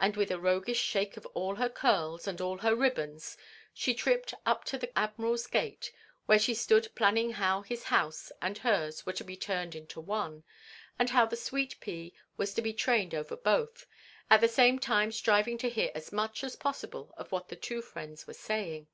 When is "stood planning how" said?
6.54-7.62